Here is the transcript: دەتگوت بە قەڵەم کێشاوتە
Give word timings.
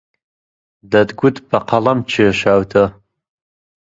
دەتگوت 0.91 1.35
بە 1.49 1.59
قەڵەم 1.69 1.99
کێشاوتە 2.11 2.85